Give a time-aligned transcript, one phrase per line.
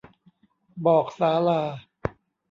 [0.85, 1.61] บอกศาลา